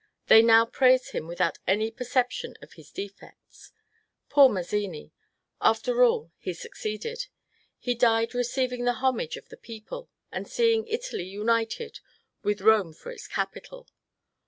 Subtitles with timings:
[0.29, 3.71] They now praise him without any perception of his defects.
[4.29, 5.11] Poor Mazzini!
[5.61, 7.27] After all, he succeeded.
[7.77, 11.99] He died receiving the homage of the people, and seeing Italy united,
[12.41, 13.89] with Kome for its capital.